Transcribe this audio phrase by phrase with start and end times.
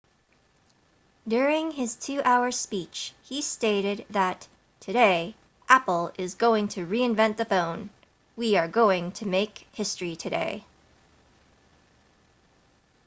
[1.27, 4.47] during his 2 hour speech he stated that
[4.79, 5.35] today
[5.69, 7.87] apple is going to reinvent the phone
[8.35, 10.65] we are going to make history today